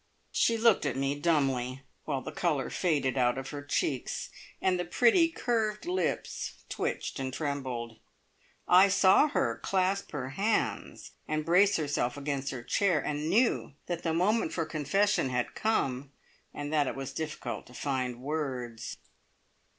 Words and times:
She 0.31 0.57
looked 0.57 0.83
at 0.87 0.95
me 0.95 1.13
dumbly, 1.13 1.83
while 2.05 2.23
the 2.23 2.31
colour 2.31 2.71
faded 2.71 3.19
out 3.19 3.37
of 3.37 3.51
her 3.51 3.61
cheeks, 3.61 4.31
and 4.59 4.79
the 4.79 4.83
pretty 4.83 5.29
curved 5.29 5.85
lips 5.85 6.63
twitched 6.69 7.19
and 7.19 7.31
trembled. 7.31 7.99
I 8.67 8.87
saw 8.87 9.27
her 9.27 9.59
clasp 9.61 10.11
her 10.11 10.29
hands, 10.29 11.11
and 11.27 11.45
brace 11.45 11.77
herself 11.77 12.17
against 12.17 12.49
her 12.49 12.63
chair, 12.63 12.99
and 12.99 13.29
knew 13.29 13.75
that 13.85 14.01
the 14.01 14.11
moment 14.11 14.53
for 14.53 14.65
confession 14.65 15.29
had 15.29 15.53
come, 15.53 16.11
and 16.51 16.73
that 16.73 16.87
it 16.87 16.95
was 16.95 17.13
difficult 17.13 17.67
to 17.67 17.75
find 17.75 18.23
words. 18.23 18.97